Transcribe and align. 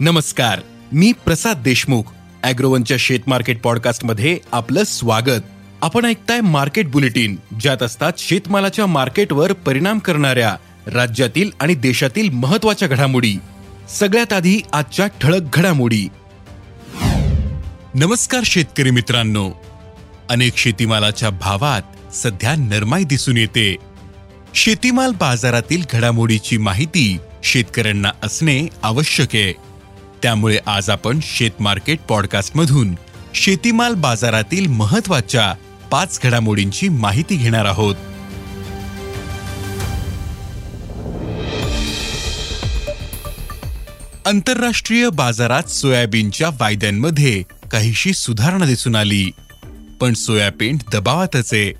नमस्कार 0.00 0.60
मी 0.92 1.12
प्रसाद 1.12 1.62
देशमुख 1.62 2.02
अॅग्रोवनच्या 2.42 2.96
शेत 3.00 3.20
मार्केट 3.26 3.60
पॉडकास्टमध्ये 3.60 4.38
आपलं 4.52 4.84
स्वागत. 4.84 5.42
आपण 5.82 6.04
ऐकताय 6.04 6.40
मार्केट 6.40 6.90
बुलेटिन 6.90 7.36
ज्यात 7.60 7.82
असतात 7.82 8.12
शेतमालाच्या 8.18 8.86
मार्केटवर 8.86 9.52
परिणाम 9.52 9.98
करणाऱ्या 9.98 10.56
राज्यातील 10.86 11.50
आणि 11.60 11.74
देशातील 11.74 12.28
महत्त्वाच्या 12.28 12.88
घडामोडी. 12.88 13.34
सगळ्यात 13.88 14.32
आधी 14.32 14.60
आजच्या 14.72 15.06
ठळक 15.06 15.42
घडामोडी. 15.52 16.08
नमस्कार 17.94 18.40
शेतकरी 18.44 18.90
मित्रांनो. 18.90 19.50
अनेक 20.30 20.56
शेतीमालाच्या 20.56 21.30
भावात 21.30 22.14
सध्या 22.14 22.54
नरमाई 22.56 23.04
दिसून 23.04 23.36
येते. 23.36 23.76
शेतीमाल 24.54 25.12
बाजारातील 25.12 25.82
घडामोडीची 25.92 26.56
माहिती 26.56 27.18
शेतकऱ्यांना 27.44 28.10
असणे 28.22 28.68
आवश्यक 28.82 29.28
आहे. 29.34 29.69
त्यामुळे 30.22 30.58
आज 30.66 30.90
आपण 30.90 31.18
शेत 31.22 31.50
मार्केट 31.60 31.98
शेतीमाल 33.34 33.94
बाजारातील 33.94 34.66
महत्त्वाच्या 34.66 35.54
पाच 35.90 36.20
घडामोडींची 36.24 36.88
माहिती 36.88 37.36
घेणार 37.36 37.64
आहोत. 37.64 37.94
आंतरराष्ट्रीय 44.26 45.08
बाजारात 45.08 45.62
सोयाबीनच्या 45.62 46.48
वायद्यांमध्ये 46.48 47.42
काहीशी 47.72 48.12
सुधारणा 48.12 48.66
दिसून 48.66 48.96
आली 48.96 49.30
पण 50.00 50.14
सोयाबीन 50.14 50.78
दबावातच 50.92 51.54
आहे. 51.54 51.72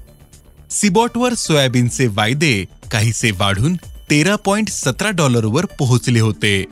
सिबॉटवर 0.70 1.34
सोयाबीनचे 1.34 2.06
वायदे 2.06 2.64
काहीसे 2.90 3.30
वाढून 3.30 3.74
तेरा 4.10 4.36
पॉइंट 4.36 4.68
सतरा 4.68 5.10
डॉलरवर 5.10 5.64
पोहोचले 5.64 6.20
होते. 6.20 6.64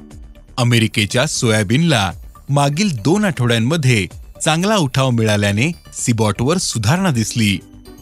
अमेरिकेच्या 0.58 1.26
सोयाबीनला 1.26 2.12
मागील 2.48 2.96
दोन 2.96 3.24
आठवड्यांमध्ये 3.24 4.06
चांगला 4.44 4.76
उठाव 4.76 5.10
मिळाल्याने 5.10 5.72
सिबॉटवर 5.92 6.56
सुधारणा 6.56 7.10
दिसली. 7.10 7.58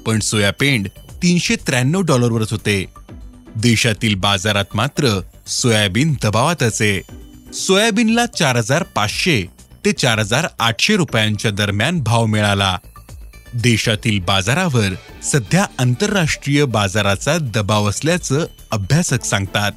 पण 0.07 0.21
सोयापेंड 0.21 0.89
तीनशे 1.23 1.57
त्र्याण्णव 1.57 2.01
डॉलरवरच 2.01 2.51
होते. 2.51 2.85
देशातील 3.57 4.15
बाजारात 4.15 4.65
मात्र 4.75 5.21
सोयाबीन 5.47 6.15
दबावातच 6.23 6.83
आहे. 6.83 7.01
सोयाबीनला 7.53 8.27
चार 8.27 8.57
हजार 8.57 8.83
पाचशे 8.83 9.47
ते 9.85 9.93
चार 9.93 10.19
हजार 10.19 10.47
आठशे 10.59 10.97
रुपयांच्या 10.97 11.51
दरम्यान 11.51 12.01
भाव 12.01 12.27
मिळाला. 12.27 12.79
देशातील 13.55 14.21
बाजारावर 14.21 14.95
सध्या 15.25 15.67
आंतरराष्ट्रीय 15.79 16.65
बाजाराचा 16.65 17.39
दबाव 17.41 17.91
असल्याचं 17.91 18.47
अभ्यासक 18.71 19.25
सांगतात. 19.25 19.73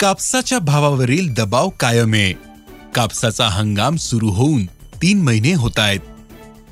कापसाच्या 0.00 0.58
भावावरील 0.58 1.34
दबाव 1.34 1.68
कायम. 1.68 2.14
आहे 2.14 2.32
कापसाचा 2.94 3.48
हंगाम 3.48 3.96
सुरू 3.96 4.30
होऊन 4.30 4.66
तीन 5.02 5.22
महिने 5.22 5.54
होत 5.54 5.78
आहेत. 5.78 6.00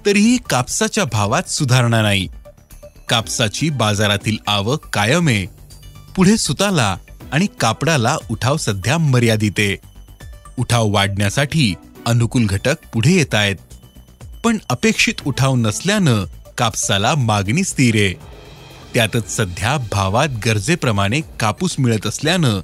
तरीही 0.06 0.38
कापसाच्या 0.50 1.04
भावात 1.04 1.50
सुधारणा 1.50 2.02
नाही. 2.02 2.28
कापसाची 3.08 3.70
बाजारातील 3.70 4.36
आवक 4.46 4.86
कायम. 4.86 5.28
आहे 5.28 5.46
पुढे 6.16 6.36
सुताला 6.36 6.96
आणि 7.32 7.46
कापडाला 7.60 8.16
उठाव 8.30 8.56
सध्या 8.56 8.98
मर्यादित 8.98 9.52
आहे. 9.58 9.76
उठाव 10.58 10.88
वाढण्यासाठी 10.88 11.74
अनुकूल 12.06 12.46
घटक 12.46 12.74
पुढे 12.92 13.10
येत 13.10 13.34
आहेत. 13.34 13.56
पण 14.44 14.58
अपेक्षित 14.68 15.14
उठाव 15.26 15.56
नसल्यानं 15.56 16.24
कापसाला 16.58 17.14
मागणी 17.14 17.64
स्थिर 17.64 17.94
आहे. 17.94 18.14
त्यातच 18.94 19.36
सध्या 19.36 19.76
भावात 19.92 20.28
गरजेप्रमाणे 20.46 21.20
कापूस 21.40 21.76
मिळत 21.78 22.06
असल्यानं 22.06 22.60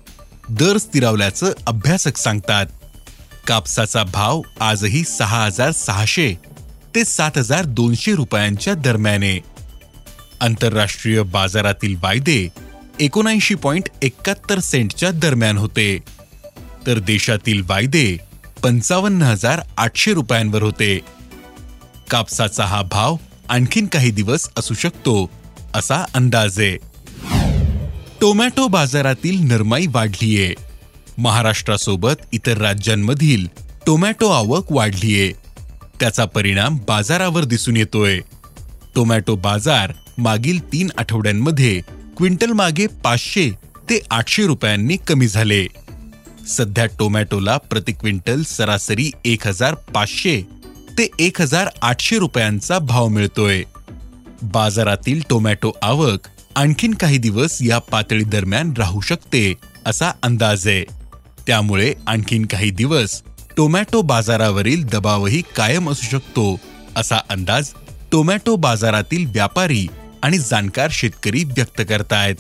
दर 0.51 0.79
स्थिरावल्याचं 0.79 1.53
अभ्यासक 1.67 2.17
सांगतात. 2.17 2.67
कापसाचा 3.47 4.05
भाव 4.05 4.43
आजही 4.61 5.05
सहा 5.05 5.45
हजार 5.45 5.71
सहाशे 5.71 6.35
ते 6.95 7.05
सात 7.05 7.39
हजार 7.39 7.65
दोनशे 7.65 8.15
रुपयांच्या 8.15 8.75
दरम्याने. 8.75 9.39
आंतरराष्ट्रीय 10.41 11.23
बाजारातील 11.23 11.97
वायदे 12.03 12.49
एकोणऐंशी 13.01 13.55
पॉईंट 13.55 13.89
एकाहत्तर 14.03 14.59
सेंटच्या 14.59 15.11
दरम्यान 15.11 15.59
होते. 15.59 15.99
तर 16.87 16.99
देशातील 16.99 17.63
वायदे 17.67 18.17
पंचावन्न 18.63 19.23
हजार 19.23 19.61
आठशे 19.77 20.15
रुपयांवर 20.15 20.63
होते. 20.63 21.01
कापसाचा 22.11 22.65
हा 22.65 22.83
भाव 22.83 23.17
आणखीन 23.49 23.87
काही 23.87 24.11
दिवस 24.11 24.49
असू 24.57 24.75
शकतो 24.75 25.31
असा 25.75 26.05
अंदाज 26.15 26.61
आहे. 26.61 26.94
टोमॅटो 28.25 28.69
बाजारातील 28.69 29.41
नरमाई 29.41 29.87
वाढलीये. 29.87 30.55
महाराष्ट्रासोबत 31.19 32.23
इतर 32.33 32.59
राज्यांमधील 32.59 33.47
टोमॅटो 33.87 34.29
आवक 34.29 34.73
वाढलीये. 34.73 35.33
त्याचा 36.01 36.25
परिणाम 36.25 36.79
बाजारावर 36.89 37.45
दिसून 37.45 37.77
येतोय. 37.77 38.21
टोमॅटो 38.95 39.37
बाजार 39.37 39.93
मागील 40.19 40.73
तीन 40.73 40.91
आठवड्यांमध्ये 40.99 41.81
क्विंटल 42.17 42.53
मागे 42.53 42.87
पाचशे 42.87 43.51
ते 43.91 44.01
आठशे 44.11 44.47
रुपयांनी 44.47 44.97
कमी 44.97 45.29
झाले. 45.29 45.67
सध्या 46.49 46.87
टोमॅटोला 46.87 47.57
प्रति 47.57 47.93
क्विंटल 47.93 48.43
सरासरी 48.43 49.11
एक 49.25 49.47
हजार 49.47 49.75
पाचशे 49.75 50.43
ते 50.99 51.09
एक 51.19 51.41
हजार 51.41 51.69
आठशे 51.83 52.19
रुपयांचा 52.19 52.79
भाव 52.79 53.09
मिळतोय. 53.09 53.63
बाजारातील 54.43 55.23
टोमॅटो 55.31 55.73
आवक 55.83 56.19
आणखीन 56.57 56.95
काही 56.95 57.19
दिवस 57.19 57.63
या 57.63 57.79
पातळी 57.79 58.25
दरम्यान 58.25 58.73
राहू 58.79 59.01
शकते 59.01 59.55
असा 59.87 60.11
अंदाज 60.23 60.67
आहे. 60.69 60.85
त्यामुळे 61.47 61.93
आणखीन 62.07 62.47
काही 62.47 62.71
दिवस 62.71 63.23
टोमॅटो 63.57 64.03
बाजारावरील 64.03 64.85
दबावही 64.85 65.43
कायम 65.57 65.91
असू 65.91 66.07
शकतो 66.11 66.61
असा 66.97 67.17
अंदाज 67.31 67.71
टोमॅटो 68.13 68.57
बाजारातील 68.57 69.27
व्यापारी 69.27 69.87
आणि 70.23 70.39
जाणकार 70.39 70.89
शेतकरी 70.91 71.45
व्यक्त 71.45 71.83
करतायत. 71.89 72.35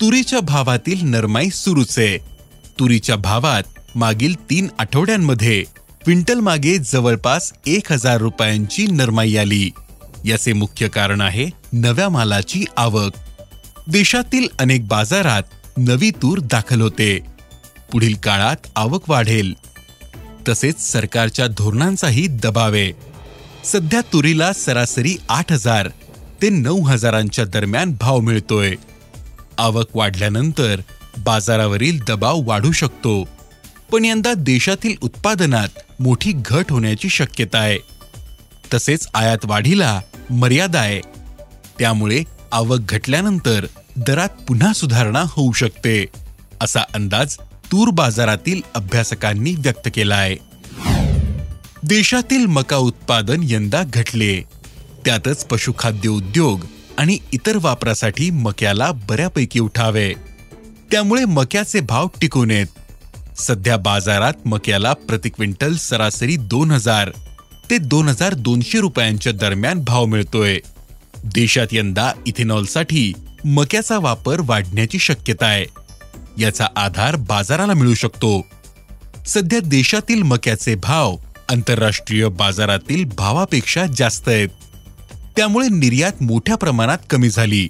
तुरीच्या 0.00 0.40
भावातील 0.40 1.04
नरमाई 1.04 1.50
सुरूच 1.50 1.98
आहे. 1.98 2.18
तुरीच्या 2.78 3.16
भावात 3.16 3.62
मागील 3.94 4.34
तीन 4.50 4.68
आठवड्यांमध्ये 4.78 5.62
क्विंटल 6.04 6.40
मागे 6.40 6.78
जवळपास 6.78 7.52
एक 7.66 7.92
हजार 7.92 8.18
रुपयांची 8.18 8.86
नरमाई 8.86 9.36
आली. 9.36 9.70
याचे 10.24 10.52
मुख्य 10.52 10.88
कारण 10.88 11.20
आहे 11.20 11.46
नव्या 11.72 12.08
मालाची 12.08 12.64
आवक. 12.76 13.12
देशातील 13.88 14.48
अनेक 14.58 14.88
बाजारात 14.88 15.42
नवी 15.76 16.10
तूर 16.10 16.38
दाखल 16.38 16.80
होते. 16.80 17.18
पुढील 17.92 18.14
काळात 18.14 18.56
आवक 18.76 19.10
वाढेल. 19.10 19.54
तसेच 20.48 20.80
सरकारच्या 20.80 21.46
धोरणांचाही 21.46 22.26
दबावे. 22.26 22.92
सध्या 23.64 24.00
तुरीला 24.00 24.52
सरासरी 24.52 25.16
आठ 25.28 25.52
हजार 25.52 25.88
ते 26.42 26.48
नऊ 26.48 26.82
हजारांच्या 26.82 27.44
दरम्यान 27.44 27.96
भाव 28.00 28.20
मिळतोय. 28.20 28.74
आवक 29.58 29.96
वाढल्यानंतर 29.96 30.80
बाजारावरील 31.18 31.98
दबाव 32.08 32.40
वाढू 32.42 32.72
शकतो. 32.72 33.28
पण 33.92 34.04
यंदा 34.04 34.32
देशातील 34.36 34.96
उत्पादनात 35.00 35.68
मोठी 36.00 36.32
घट 36.34 36.72
होण्याची 36.72 37.08
शक्यता 37.08 37.58
आहे. 37.58 37.78
तसेच 38.74 39.08
आयात 39.14 39.44
वाढीला 39.44 40.00
मर्यादा 40.30 40.80
आहे. 40.80 41.00
त्यामुळे 41.78 42.22
आवक 42.52 42.78
घटल्यानंतर 42.88 43.66
दरात 43.96 44.28
पुन्हा 44.48 44.72
सुधारणा 44.72 45.24
होऊ 45.28 45.52
शकते 45.52 46.04
असा 46.60 46.80
अंदाज 46.94 47.36
तूर 47.72 47.90
बाजारातील 47.90 48.60
अभ्यासकांनी 48.74 49.54
व्यक्त 49.58 49.88
केला 49.94 50.16
आहे 50.16 50.36
देशातील 51.82 52.46
मका 52.46 52.76
उत्पादन 52.76 53.40
यंदा 53.42 53.82
घटले. 53.82 54.40
त्यातच 55.04 55.44
पशुखाद्य 55.44 56.08
उद्योग 56.08 56.64
आणि 56.98 57.18
इतर 57.32 57.58
वापरासाठी 57.60 58.30
मक्याला 58.30 58.90
बऱ्यापैकी 59.08 59.60
उठावे. 59.60 60.12
त्यामुळे 60.90 61.24
मक्याचे 61.24 61.80
भाव 61.80 62.06
टिकून 62.20 62.50
येत 62.50 62.66
सध्या 63.38 63.76
बाजारात 63.76 64.46
मक्याला 64.46 64.92
प्रति 64.92 65.28
क्विंटल 65.28 65.76
सरासरी 65.76 66.36
दोन 66.36 66.70
हजार. 66.70 67.10
ते 67.70 67.78
दोन 67.78 68.08
हजार 68.08 68.34
दोनशे 68.34 68.80
रुपयांच्या 68.80 69.32
दरम्यान 69.32 69.84
भाव 69.84 70.04
मिळतोय. 70.04 70.58
देशात 71.24 71.66
यंदा 71.72 72.12
इथेनॉलसाठी 72.26 73.12
मक्याचा 73.44 73.98
वापर 73.98 74.40
वाढण्याची 74.40 74.98
शक्यता 74.98 75.46
आहे. 75.46 75.66
याचा 76.38 76.66
आधार 76.76 77.16
बाजाराला 77.16 77.74
मिळू 77.74 77.94
शकतो. 77.94 78.46
सध्या 79.26 79.58
देशातील 79.60 80.22
मक्याचे 80.22 80.74
भाव 80.74 81.16
आंतरराष्ट्रीय 81.50 82.28
बाजारातील 82.28 83.04
भावापेक्षा 83.04 83.86
जास्त 83.96 84.28
आहेत. 84.28 84.48
त्यामुळे 85.36 85.68
निर्यात 85.68 86.22
मोठ्या 86.22 86.56
प्रमाणात 86.56 86.98
कमी 87.10 87.30
झाली. 87.30 87.68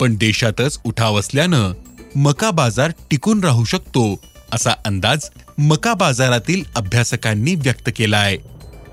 पण 0.00 0.16
देशातच 0.16 0.78
उठाव 0.84 1.20
असल्यानं 1.20 1.72
मका 2.16 2.50
बाजार 2.50 2.90
टिकून 3.10 3.44
राहू 3.44 3.64
शकतो 3.64 4.20
असा 4.52 4.70
अंदाज 4.84 5.24
मका 5.58 5.94
बाजारातील 5.94 6.64
अभ्यासकांनी 6.74 7.54
व्यक्त 7.54 7.90
केला 7.96 8.18
आहे. 8.18 8.49